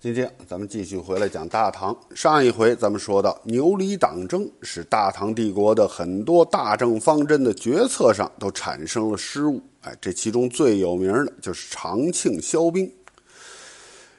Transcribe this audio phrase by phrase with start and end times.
[0.00, 1.96] 今天咱们继续回来讲大唐。
[2.14, 9.60] 上一回咱们说到牛李党争，使大唐帝国的很多大政方针的决策上都产生了失误。
[9.80, 12.88] 哎，这其中最有名的就是长庆萧兵。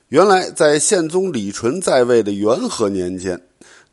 [0.09, 3.39] 原来在宪宗李纯在位的元和年间，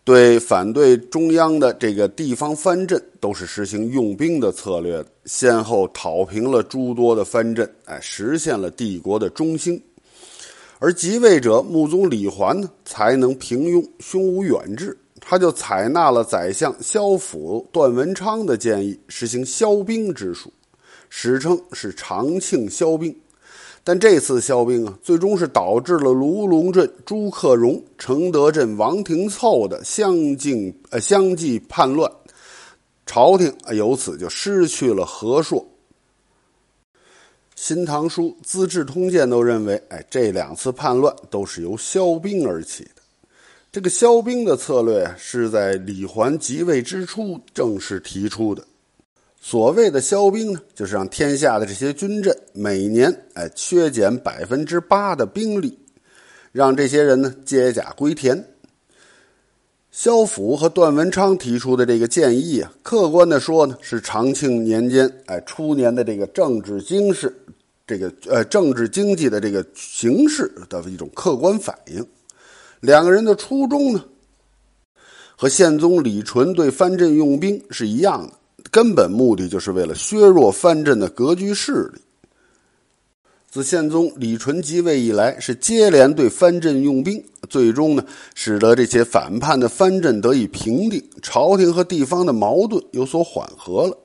[0.03, 9.81] 对反对中央的这个地方藩镇，都是实行用兵的策略，先后讨平了诸多的藩镇，哎，实现了帝国的中兴。
[10.79, 20.53] 而即位者穆宗李环呢，才能平庸，胸无远志，他就采纳了宰相萧府段文昌的建议，实行萧兵之术，
[21.09, 23.17] 史称是长庆萧兵。
[23.83, 32.11] 但这次萧兵啊，最终是导致了卢龙镇朱克融、承德镇王廷凑的相继呃相继叛乱，
[33.07, 35.61] 朝廷啊由此就失去了和硕。
[37.57, 43.03] 《新唐书》《资治通鉴》都认为，哎，这两次叛乱都是由萧兵而起的。
[43.73, 48.63] 这个萧兵的策略是在李环即位之初正式提出的。
[49.41, 55.79] 所谓的萧兵呢，就是让天下的这些军镇每年哎削减百分之八的兵力，
[56.53, 58.45] 让这些人呢接甲归田。
[59.91, 67.35] 萧府和段文昌提出的这个建议啊，客观的说呢，是长庆年间哎初年的这个政治经势。
[67.87, 72.05] 这个呃，政治经济的这个形势的一种客观反应。
[72.81, 74.05] 两个人的初衷呢，
[75.37, 78.33] 和宪宗李纯对藩镇用兵是一样的，
[78.73, 82.01] 根本目的就是为了削弱藩镇的割据势力。
[83.49, 93.97] 自宪宗李纯即位以来，是接连对藩镇用兵，最终呢，使得这些反叛的藩镇得以平定，朝廷和地方的矛盾有所缓和了。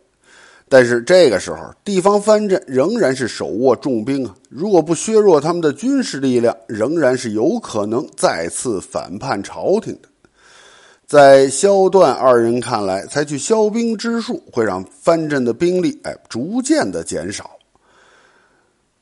[0.72, 4.34] 但是这个时候，地方藩镇仍然是手握重兵啊！
[4.48, 10.08] 如果不削弱他们的军事力量，仍然是有可能再次反叛朝廷的。
[11.06, 17.52] 在萧段二人看来，采取萧兵之术会让藩镇的兵力哎逐渐的减少，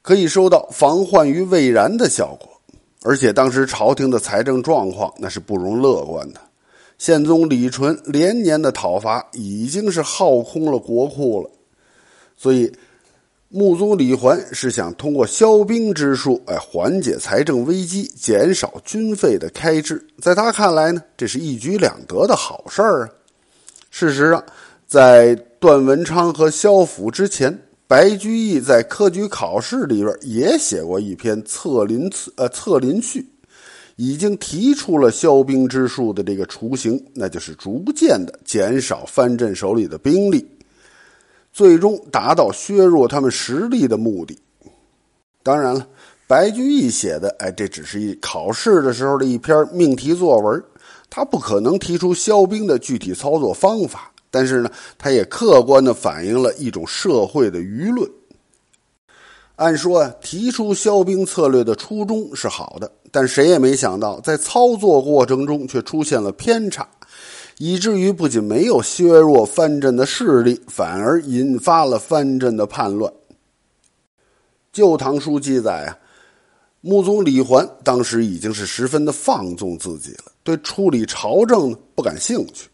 [0.02, 2.50] 可以收到防患于未然的效果。
[3.04, 6.42] 而且当时朝廷的财政状况那是不容乐观的，
[6.98, 11.52] 宪宗李纯连年的讨伐已经是耗空了国库了。
[12.42, 12.72] 所以，
[13.50, 20.02] 穆宗李环是想通过消兵之术，哎，缓解财政危机，减少军费的开支。
[20.22, 23.10] 在他看来呢，这是一举两得的好事儿啊。
[23.92, 24.42] 事实上，
[24.88, 33.20] 在段文昌和萧府之前，白居易在科举考试里边也写过一篇《策林策》呃《策林序》，
[33.98, 40.48] 已经提出了消兵之术的这个雏形，那就是逐渐的减少藩镇手里的兵力。
[41.60, 44.40] 最终达到削弱他们实力的目的。
[45.44, 45.86] 当然了，
[46.26, 50.64] 白居易写的，哎，这只是一考试的时候的一篇命题作文，
[51.10, 54.10] 他不可能提出消兵的具体操作方法。
[54.32, 58.10] 但是呢，他也客观的反映了一种社会的舆论。
[59.58, 66.88] 按说啊，提出消兵策略的初衷是好的，但谁也没想到，在操作过程中却出现了偏差。
[67.60, 73.12] 以至于不仅没有削弱藩镇的势力，反而引发了藩镇的叛乱。
[74.72, 75.98] 《旧唐书》记载啊，
[76.80, 82.70] 穆宗李环当时已经是十分的放纵自己了，对处理朝政不感兴趣，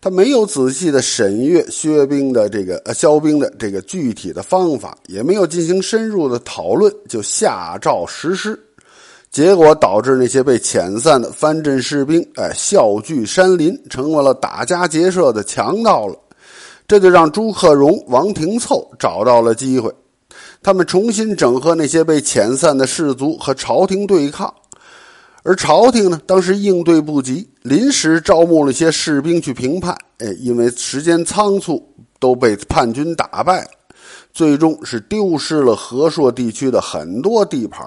[0.00, 8.60] 他没有仔细的审阅削兵的这个呃消兵的这个具体的方法，也没有进行深入的讨论，就下诏实施。
[9.36, 16.16] 结果导致那些被遣散的藩镇士兵，哎，笑聚山林，成为了打家劫舍的强盗了。
[16.88, 19.94] 这就让朱克融、王廷凑找到了机会，
[20.62, 24.50] 他们重新整合那些被遣散的士卒和朝廷对抗。
[25.42, 31.86] 而朝廷呢，当时应对不及，临时招募了一些士兵去平叛，哎，因为时间仓促，
[32.18, 33.70] 都被叛军打败了，
[34.32, 37.86] 最终是丢失了和硕地区的很多地盘。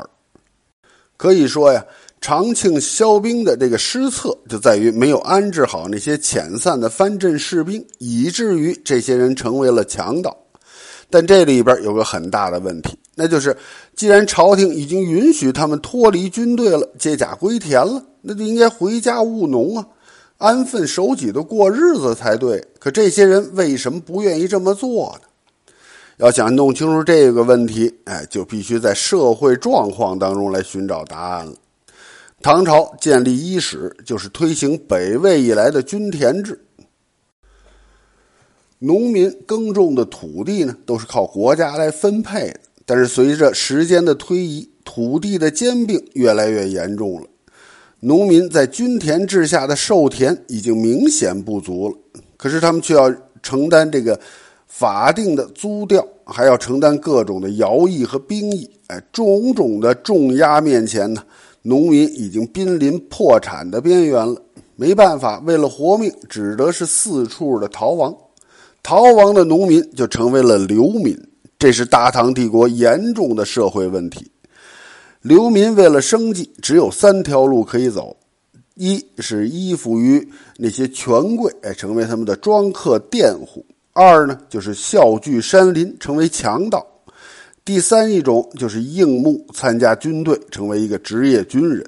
[1.19, 1.85] 可以说呀，
[2.21, 10.37] 长庆萧兵的这个失策就在于没有安置好那些遣散的藩镇士兵，以至于这些人成为了强盗。
[11.09, 13.53] 但这里边有个很大的问题，那就是
[13.97, 19.85] 既然朝廷已经允许他们脱离军队了，解甲归田了，那就应该回家务农啊，
[20.37, 22.65] 安分守己的过日子才对。
[22.79, 25.27] 可这些人为什么不愿意这么做呢？
[26.19, 31.53] 要想弄清楚这个问题，哎，就必须在社会状况当中来寻找答案了。
[32.41, 36.59] 唐朝建立伊始，就是推行北魏以来的均田制。
[38.79, 42.59] 农民耕种的土地呢，都是靠国家来分配的。
[42.85, 47.27] 但是随着时间的推移，土地的兼并越来越严重了。
[48.01, 51.97] 农民在均田制下的授田已经明显不足了，
[52.35, 53.09] 可是他们却要
[53.41, 54.19] 承担这个
[54.69, 58.69] 法定的租调，还要承担各种的徭役和兵役。
[58.87, 61.21] 哎，种种的重压面前呢，
[61.63, 64.41] 农民已经濒临破产的边缘了。
[64.75, 68.15] 没办法，为了活命，只得是四处的逃亡。
[68.81, 71.19] 逃亡的农民就成为了流民，
[71.57, 74.31] 这是大唐帝国严重的社会问题。
[75.21, 78.15] 流民为了生计，只有三条路可以走：
[78.75, 80.25] 一是依附于
[80.57, 86.79] 那些权贵，哎，成为他们的庄客佃户；二呢，就是效聚山林，成为强盗；
[87.65, 91.83] 第三一种就是应募参加军队，成为一个职业军人。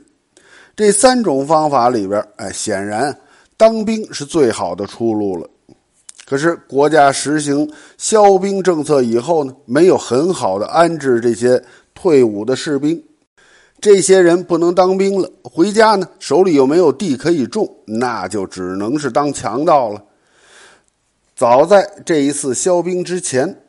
[0.76, 3.16] 这三种方法里边，哎，显然
[3.56, 5.48] 当兵是最好的出路了。
[6.26, 11.62] 可是国家实行销兵政策以后呢，没有很好的安置这些
[11.94, 13.02] 退伍的士兵。
[13.80, 20.02] 这些人不能当兵了，回家呢手里又没有地可以种，那就只能是当强盗了。
[21.42, 23.64] 早在这一次销兵之前，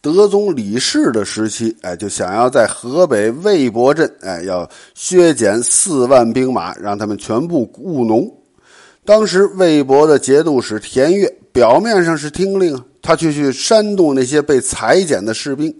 [0.00, 8.32] 德宗李氏的时期，哎，就想要在河北魏博镇，哎，要削减四万兵马，让他们全部务农。
[9.04, 15.74] 当时魏博的节度使田悦表面上是听令，他却去煽动那些被裁减的士兵，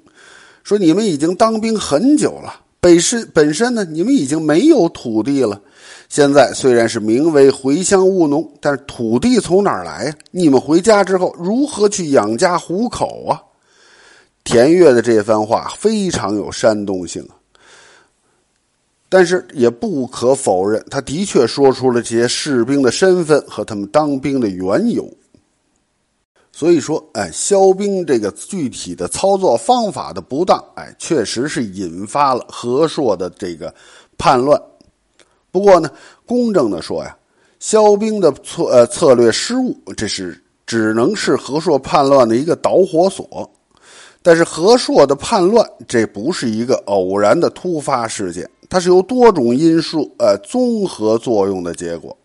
[0.65, 5.61] 说：“你们已经当兵很久了。”本身本身呢，你们已经没有土地了。
[6.09, 10.15] 现在虽然是名为回乡务农，但是土地从哪儿来呀？
[10.31, 13.43] 你们回家之后如何去养家糊口啊？
[14.43, 17.37] 田悦的这番话非常有煽动性啊。
[19.11, 25.07] 但是也不可否认，他的确说出了这些士兵的身份和他们当兵的缘由。
[26.59, 33.73] 所以说，哎，削兵这个具体的操作方法的不当，哎，确实是引发了和硕的这个
[34.17, 34.61] 叛乱。
[35.53, 35.89] 不过呢，
[36.27, 37.17] 公正的说呀，
[37.61, 43.49] 削兵的策呃策略失误，这是只能是和硕叛乱的一个导火索。
[44.21, 52.19] 但是和硕的叛乱，这不是一个偶然的突发事件，它是由多种因素呃综合作用的结果。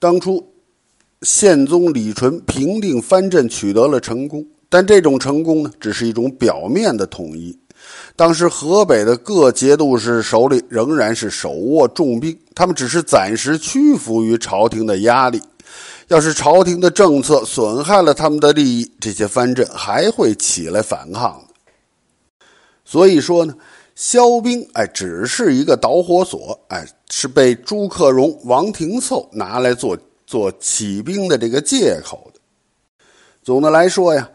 [0.00, 0.44] 当初。
[1.24, 7.58] 宪宗李纯平定藩镇取得了成功，但这种成功呢，只是一种表面的统一。
[8.14, 15.40] 当时河北的各节度使手里仍然是手握重兵，他们只是暂时屈服于朝廷的压力。
[16.08, 22.46] 要是朝廷的政策损害了他们的利益，这些藩镇还会起来反抗的。
[22.84, 23.54] 所以说呢，
[23.94, 29.96] 削兵哎，只是一个导火索，哎，是被朱克融、王廷凑拿来做。
[30.34, 32.40] 做起兵的这个借口的。
[33.44, 34.28] 总的来说呀，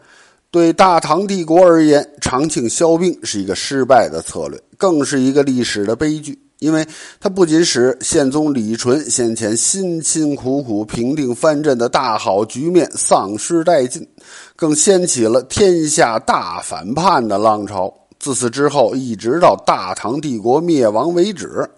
[0.50, 6.40] 对大唐帝国而言，长庆削兵是一个失败的策略，更是一个历史的悲剧。
[6.58, 6.86] 因为
[7.20, 14.08] 它不仅使宪宗李纯先前辛辛苦苦平定藩镇的大好局面丧失殆尽，
[14.56, 17.92] 更掀起了天下大反叛的浪潮。
[18.18, 21.68] 自此之后，一直到大唐帝国灭亡为止，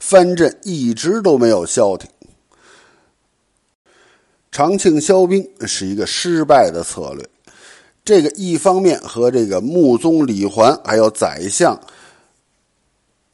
[0.00, 2.10] 藩镇一直都没有消停。
[4.50, 7.24] 长庆削兵是一个失败的策略，
[8.02, 11.78] 这个一方面和这个穆宗李环还有宰相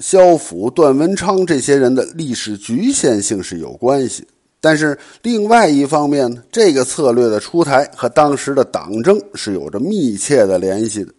[0.00, 4.26] 萧府段文昌这些人的历史局限性是有关系，
[4.61, 11.12] 但是另外一方面呢，这个策略的出台和当时的党争是有着密切的联系的。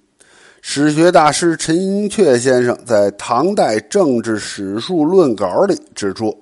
[0.62, 6.38] 史学大师陈寅恪先生在《唐代政治史书论稿》里指出。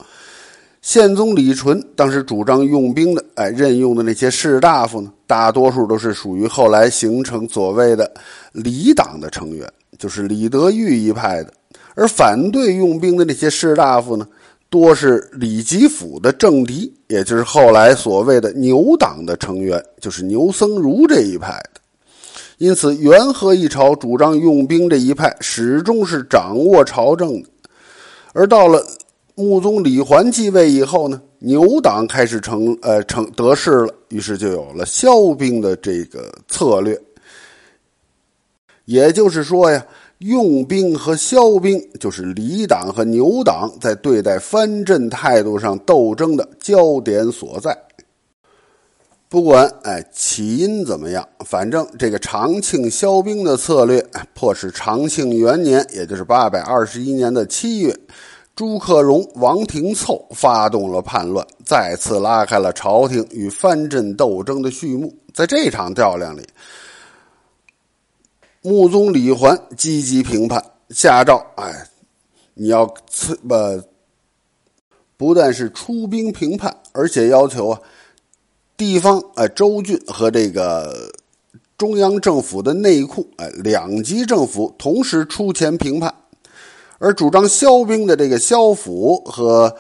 [0.84, 8.14] 宪宗李纯当时主张用兵的，哎，任用的那些士大夫呢，大多数都是属于后来形成所谓的
[8.52, 9.66] 李党的成员，
[9.98, 11.50] 就是李德裕一派的；
[11.96, 14.28] 而反对用兵的那些士大夫呢，
[14.70, 21.80] 多是李吉甫的政敌，也就是后来所谓的牛党的成员，就是牛僧孺这一派的。
[22.58, 27.48] 因此，元和一朝主张用兵这一派始终是掌握朝政的，
[28.34, 28.86] 而到了。
[29.36, 37.00] 穆宗李环继位以后呢，牛党开始成呃成得势了，于是就有了削兵的这个策略。
[38.86, 39.86] 也就是说呀，
[40.20, 47.76] 用兵和削兵就是李党和牛党在对待藩镇态度上斗争的焦点所在。
[49.30, 57.98] 不管哎起因怎么样，反正这个长庆削兵的策略，迫使长庆元年，也就是八百二十一年的七月。
[58.56, 65.12] 朱克融、王廷凑发动了叛乱，再次拉开了朝廷与藩镇斗争的序幕。
[65.34, 66.48] 在这场较量里，
[68.62, 71.88] 穆宗李环积极评判，下诏：“哎，
[72.54, 73.84] 你要刺呃
[75.18, 77.82] 不但是出兵平叛，而且要求啊，
[78.78, 81.12] 地方哎州郡和这个
[81.76, 86.14] 中央政府的内库哎两级政府同时出钱平叛。
[87.04, 89.76] 而主张削兵的这个萧府和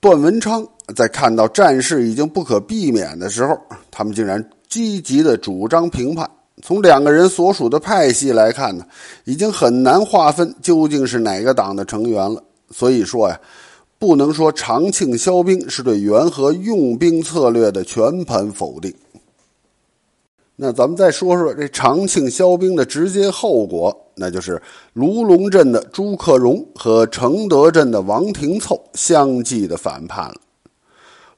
[0.00, 0.66] 段文昌，
[0.96, 3.54] 在看到战事已经不可避免的时候，
[3.90, 6.26] 他们竟然积极的主张平叛。
[6.62, 8.82] 从两个人所属的派系来看呢，
[9.24, 12.42] 已经很难划分究竟是哪个党的成员了。
[12.70, 13.38] 所以说呀，
[13.98, 18.90] 不能说长庆削兵是对元和用兵策略的全盘否定。
[20.62, 23.96] 那咱们再说说这长庆削兵的直接后果。
[24.14, 24.60] 那就是
[24.92, 30.34] 卢龙镇的朱克融和承德镇的王廷凑相继的反叛了。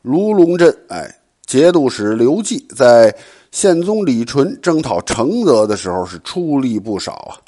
[0.02, 1.09] 卢龙镇，哎，
[1.47, 3.14] 节度使刘季在
[3.52, 7.38] 宪宗李纯征讨承德的时候是出力不少啊。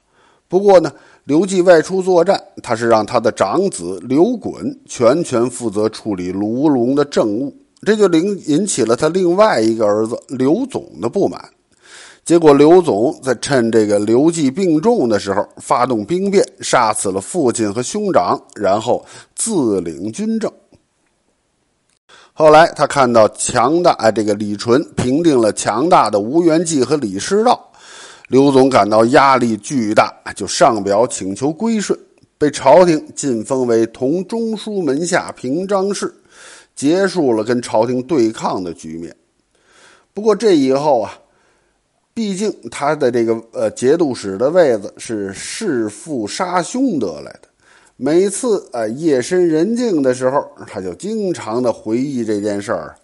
[0.47, 0.93] 不过呢，
[1.25, 7.53] 刘季外出作战，他是让他的长子刘衮全权负责处理卢龙的政务，
[7.83, 11.45] 这就引引起了他另外一个儿子刘总的不满。
[12.25, 19.05] 结果，刘总在趁这个刘季病重的时候，发动兵变，杀死了父亲和兄长，然后
[19.35, 20.51] 自领军政。
[22.33, 27.71] 后来，他看到强大，哎，这个李纯平定了强大的吴元济和李师道，
[28.29, 31.99] 刘总感到压力巨大，就上表请求归顺，
[32.39, 36.15] 被朝廷晋封为同中书门下平章事，
[36.75, 39.15] 结束了跟朝廷对抗的局面。
[40.15, 41.19] 不过，这以后啊。
[42.15, 47.49] 毕竟他的这个呃节度使的位子是弑父杀兄得来的，
[47.97, 52.95] 每次呃夜深人静的时候，他就经常的回忆这件事儿，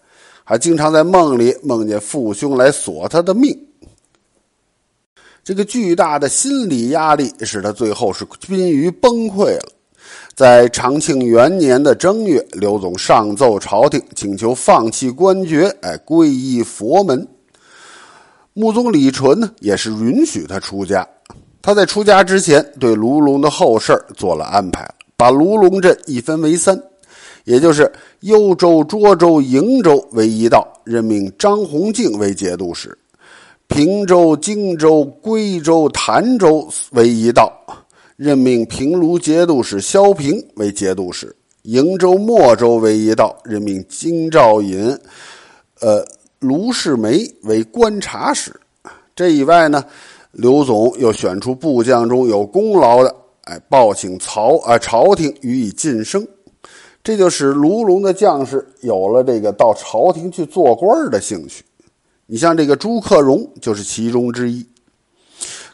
[0.45, 3.67] 还经常在梦里梦见父兄来索他的命。
[5.43, 9.71] 这个巨大的心理压力使他最后是濒于崩溃了。
[10.35, 17.27] 在长庆元年的正月，刘总上奏朝廷，请求放弃官爵，哎，皈依佛门。
[18.53, 21.07] 穆宗李纯呢，也是允许他出家。
[21.61, 26.77] 他在出家之前，对卢龙的后事做了安排，把卢龙镇一分为三，
[27.45, 27.89] 也就是
[28.21, 32.89] 幽州、涿州、瀛州为一道，任命张弘敬为节度使；
[33.67, 37.53] 平州、荆州、归州、潭州为一道，
[38.17, 41.27] 任命平卢节度使萧平为节度使；
[41.63, 44.97] 瀛州、莫州为一道，任命京兆尹，
[45.79, 46.05] 呃。
[46.41, 48.51] 卢世梅为观察使，
[49.15, 49.85] 这以外呢，
[50.31, 56.27] 刘总又选出部将中有功劳的，哎，报请朝啊朝廷予以晋升，
[57.03, 61.63] 这就使卢龙的将士有了这个到朝廷去做官的兴趣。
[62.25, 64.65] 你像这个朱克融就是其中之一。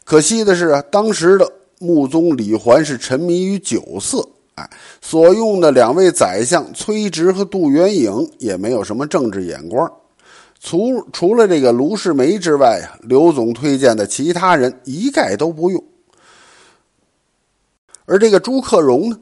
[0.04, 4.70] 可惜的是啊，当时的穆宗李环是沉迷于酒色，哎，
[5.02, 9.90] 所用的两位宰相崔植和杜元颖也没有什么政治眼光。
[10.60, 15.84] 除除了这个卢世梅之外啊，刘总推荐的其他人一概都不用。
[18.06, 19.18] 而这个朱克融呢，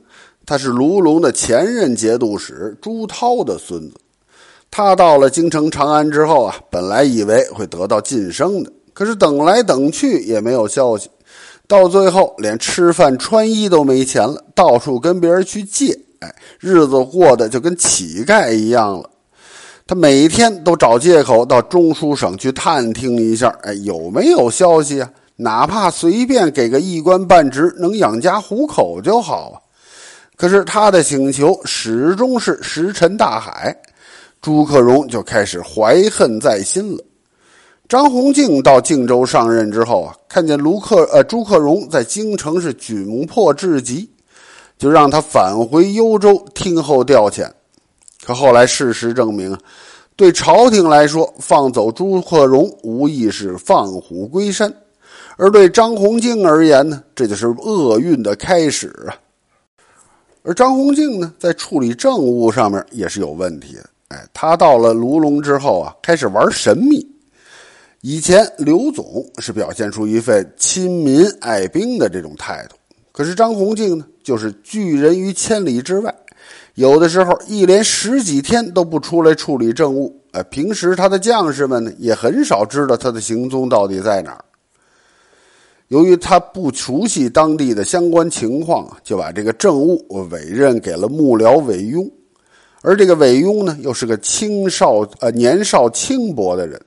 [0.45, 3.95] 他是卢龙的前任节度使朱涛的孙子。
[4.71, 11.09] 他到了京城长安之后啊，本来以为会得到晋升的，可是等来等去也没有消息，
[11.67, 19.09] 到最后连吃饭穿衣都没钱了，到处跟别人去借，哎，日子过得就跟乞丐一样了。
[19.87, 25.11] 他每天都找借口到中书省去探听一下，哎，有没有消息啊？
[25.35, 29.61] 哪怕随便给个一官半职，能养家糊口就好啊。
[30.35, 33.77] 可是他的请求始终是石沉大海，
[34.41, 37.03] 朱克融就开始怀恨在心了。
[37.87, 44.09] 张弘敬到荆州上任之后啊，看见卢克呃朱克融在京城是窘迫至极，
[44.79, 47.47] 就让他返回幽州听候调遣。
[48.23, 49.57] 可后来事实证明，
[50.15, 54.69] 对朝廷来说，放走朱克融无疑是放虎归山；
[55.37, 59.13] 而对张弘敬而言呢，这就是厄运的开始啊。
[60.43, 63.89] 而张弘敬呢，在处理政务上面也是有问题的。
[64.09, 67.05] 哎，他到了卢龙之后啊，开始玩神秘。
[68.01, 72.75] 以前刘总是表现出一份亲民爱兵的这种态度，
[73.11, 76.15] 可是张弘敬呢，就是拒人于千里之外。
[76.75, 84.43] 有的时候一连十几天都不出来处理政务，哎，平时他的将士们呢也很少知道他的行踪到底在哪儿。
[85.87, 92.11] 由于他不熟悉当地的相关情况，就把这个政务委任给了幕僚韦庸，
[92.81, 96.77] 而这个韦庸呢又是个轻少呃年少轻薄的人，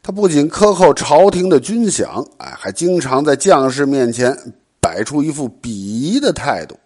[0.00, 4.32] 他不仅克扣朝廷的军饷，哎，还经常在将士面前
[4.80, 6.78] 摆出一副鄙夷的态度。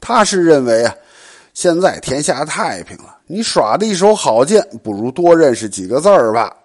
[0.00, 0.94] 他是认为啊。
[1.60, 6.56] 现在天下太平了，你耍的一手好剑，不如多认识几个字儿吧。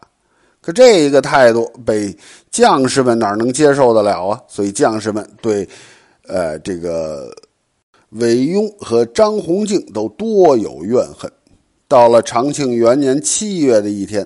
[0.62, 2.16] 可这个态度被
[2.52, 4.40] 将士们哪能接受得了啊？
[4.48, 5.68] 所以将士们对，
[6.28, 7.36] 呃，这个
[8.10, 11.28] 韦庸和张弘敬都多有怨恨。
[11.88, 14.24] 到了长庆元年七月的一天，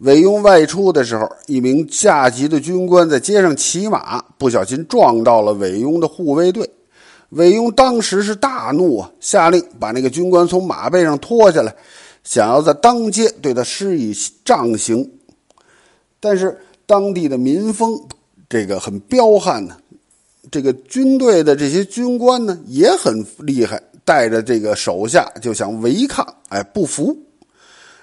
[0.00, 6.68] 韦庸外出的时候，一名下级的军官在街上骑马，不小心撞到了韦庸的护卫队。
[7.32, 11.74] 韦庸当时是大怒啊，下令把那个军官从马背上拖下来，
[12.22, 15.10] 想要在当街对他施以杖刑。
[16.20, 17.98] 但是当地的民风
[18.50, 19.76] 这个很彪悍呢，
[20.50, 27.16] 这个军队的这些军官呢也很厉害，带着这个手下就想违抗，哎，不服。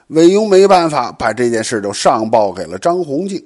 [0.07, 3.45] 韦庸没办法，把这件事就上报给了张弘敬，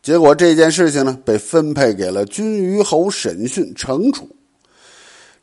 [0.00, 4.28] 结果这件事情呢被分配给了军虞侯审讯惩处。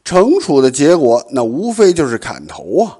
[0.04, 2.98] 惩处的结果，那无非就是砍头啊。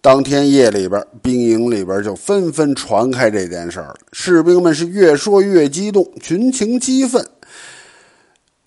[0.00, 3.94] 当天夜里边，兵营里边就纷纷传开这件事儿。
[4.12, 7.26] 士兵们是越说越激动，群情激愤，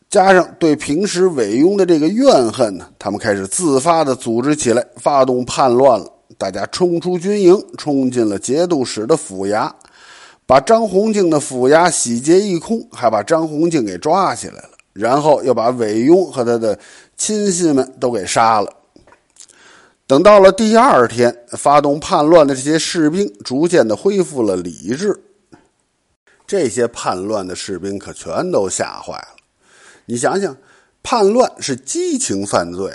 [0.10, 6.12] 加上对平时韦庸的这个怨恨呢，他们开始自发的组织起来，发动叛乱了。
[6.38, 9.72] 大家冲出军营，冲进了节度使的府衙，
[10.46, 16.78] 把张弘敬的府衙洗劫一空，还把张弘敬给抓起来了，然后又把韦庸和他的
[17.20, 18.74] 亲信们都给杀了。
[20.08, 25.22] 等到了第二天，发动叛乱的这些士兵逐渐的恢复了理智。
[26.48, 29.36] 这些叛乱的士兵可全都吓坏了。
[30.06, 30.58] 你想想，
[31.04, 32.92] 叛乱是激情犯罪，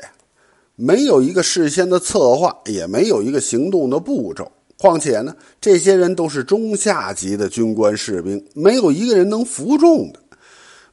[0.74, 4.50] 没有一个事先的策划，也没有一个行动的步骤。
[4.76, 10.18] 况且呢，这些人都是中下级的军官士兵，没有一个人能服众的，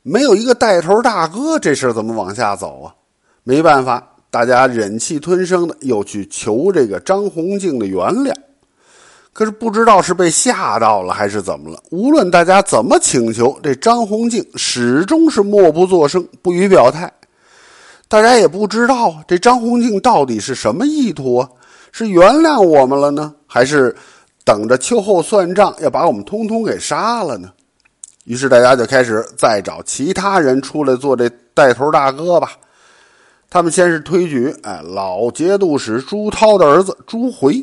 [0.03, 2.93] 没有一个带头大哥，这事怎么往下走啊？
[3.43, 4.07] 没办法。
[4.29, 8.33] 大家忍气吞声的，又去求这个张弘敬的原谅，
[9.33, 11.77] 可是不知道是被吓到了还是怎么了。
[11.92, 17.11] 无论大家怎么请求，这张弘敬始终是默不作声，不予表态。
[18.07, 21.50] 大家也不知道这张弘敬到底是什么意图啊？
[21.92, 23.94] 是原谅我们了呢，还是
[24.46, 27.51] 等着秋后算账，要把我们通通给杀了呢？
[28.24, 32.53] 于是大家就开始再找其他人出来做这带头大哥吧。
[33.53, 37.61] 他们先是推举，哎，老节度使朱涛的儿子朱回，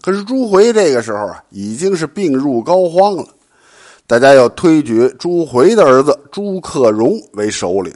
[0.00, 3.26] 可是朱回这个时候啊，已经是病入膏肓了。
[4.06, 7.92] 大家要推举朱回的儿子朱克融为首领。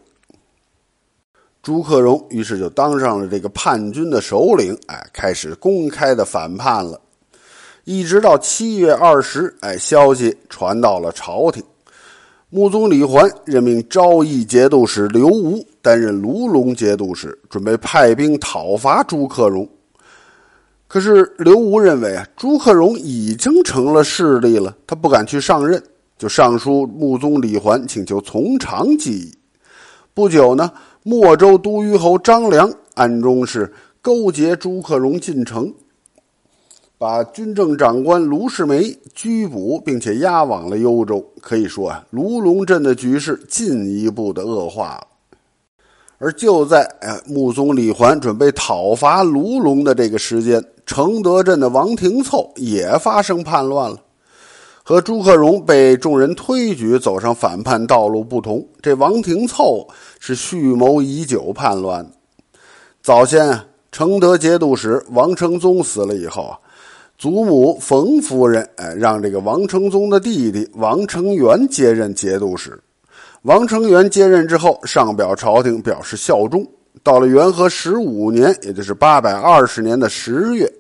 [1.62, 7.01] 朱克融于是就当上了这个叛军的首领，哎，开始公开的反叛了。
[7.85, 11.62] 一直到七月二十，哎，消息传到了朝廷。
[12.50, 19.68] 穆宗李环任命昭义节度使刘吴担任卢龙节度使，准备派兵讨伐朱克融。
[20.87, 25.82] 可是刘吴认为啊，朱克融已经成了势力了，他不敢去上任，
[26.16, 29.38] 就上书穆宗李环，请求从长计议。
[30.14, 35.70] 不久呢，莫州都虞侯张良暗中是勾结朱克融进城。
[36.98, 41.24] 把军政长官卢世梅拘捕，并且押往了幽州。
[41.40, 45.06] 可以说啊，卢龙镇的局势进一步的恶化了。
[46.18, 53.96] 而就在哎，穆宗李环准备讨伐卢龙的这个时间，承德镇的王廷凑也发生叛乱了。
[54.82, 59.87] 和朱克融被众人推举走上反叛道路不同，这王廷凑
[60.18, 62.11] 是蓄谋已久叛乱。
[63.00, 63.61] 早先，
[63.92, 66.58] 承德节度使王承宗死了以后啊。
[67.18, 72.81] 祖母冯夫人，哎，让这个王承宗的弟弟王承元接任节度使。
[73.42, 76.64] 王承元接任之后，上表朝廷表示效忠。
[77.02, 80.72] 到了元和十五年，也就是八百二十年的十月，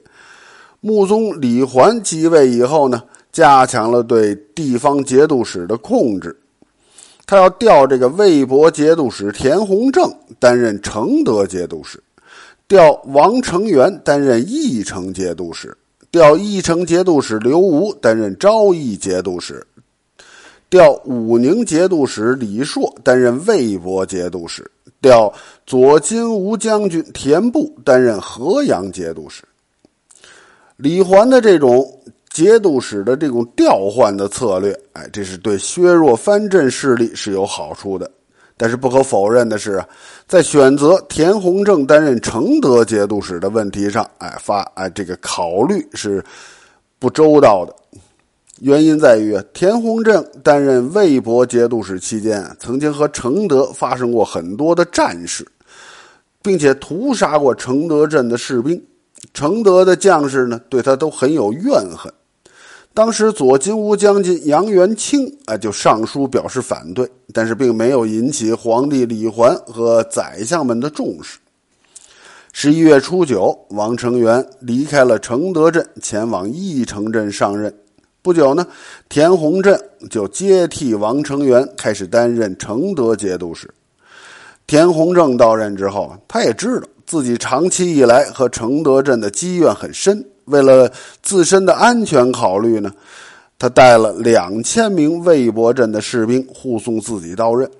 [0.80, 6.38] 穆宗李环继位以后呢，加强了对地方节度使的控制。
[7.26, 12.00] 他要调这个魏博节度使田弘正担任承德节度使，
[12.68, 15.76] 调王承元担任义城节度使。
[16.10, 19.66] 调义城节度使刘吴担任昭义节度使，
[20.70, 24.70] 调武宁节度使李硕担任魏博节度使，
[25.02, 25.32] 调
[25.66, 29.42] 左金吾将军田部担任河阳节度使。
[30.76, 38.10] 李环的这种节度使的这种调换的策略，哎，这是对削弱藩镇势力是有好处的。
[38.58, 39.82] 但是不可否认的是，
[40.26, 46.22] 在选择田弘正担任承德节度使的问题上，哎，发哎这个考虑是
[46.98, 47.74] 不周到的。
[48.60, 55.46] 原因在于田弘正担任魏博节度使期间，曾经和承德发生过很多的战事，
[56.42, 58.84] 并且屠杀过承德镇的士兵。
[59.32, 62.12] 承德的将士呢，对他都很有怨恨。
[62.98, 71.38] 当时左金吾将军杨元清啊，就上书表示反对，但是并没有引起皇帝李环和宰相们的重视。
[72.52, 77.72] 十一月初九，王承元离开了承德镇，前往义城镇上任。
[78.20, 78.66] 不久呢，
[79.08, 79.80] 田弘镇
[80.10, 83.72] 就接替王承元，开始担任承德节度使。
[84.66, 90.26] 田弘正到任之后他也知道自己长期以来和承德镇的积怨很深。
[90.48, 90.90] 为了
[91.22, 92.92] 自身的安全考虑呢，
[93.58, 97.70] 他带了两千名魏博镇的士兵护送自己到任，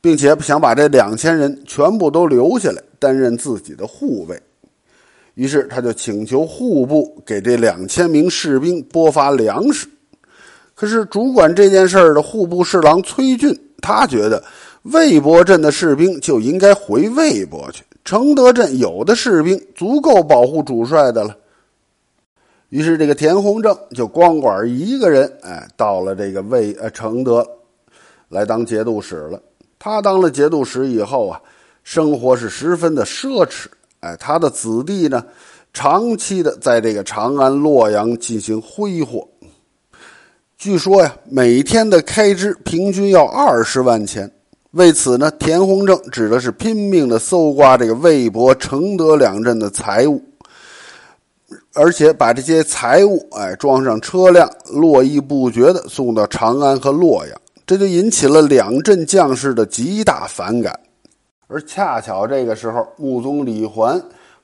[0.00, 4.40] 并且想把这两千人全部都留下来担任自己的护卫。
[5.34, 9.86] 于是他就请求户部给这两千名士兵拨发粮食。
[10.74, 14.42] 可是主管这件事的户部侍郎崔俊，他觉得
[14.82, 21.36] 魏博镇的士兵就应该回魏博去，承德镇有的士兵足够保护主帅的了。
[22.70, 27.44] 于是，这个田弘正就光管一个人，哎，到了这个魏呃承德，
[28.28, 29.42] 来当节度使了。
[29.76, 31.40] 他当了节度使以后啊，
[31.82, 33.66] 生活是十分的奢侈，
[33.98, 35.24] 哎，他的子弟呢，
[35.72, 39.26] 长期的在这个长安、洛阳进行挥霍。
[40.56, 44.30] 据说呀，每天的开支平均要二十万钱。
[44.70, 50.22] 为此呢，田弘正指的是拼命的搜刮这个魏博、承德两镇的财物。
[51.74, 60.78] 而且把这些财物，哎，装上车辆，络绎不绝地送到长安和洛阳，这就引起了两镇将士的极大反感。
[61.48, 64.00] 而恰巧这个时候，穆宗李环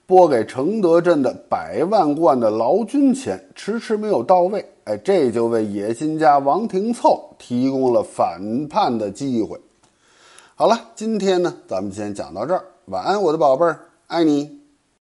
[0.07, 9.57] 拨给承德镇的百万贯的劳军钱迟迟没有到位，哎，这就为野心家王廷凑提供了反叛的机会。
[10.57, 14.56] 好了，今天呢，咱们先讲到这儿，晚安，我的宝贝儿，爱你。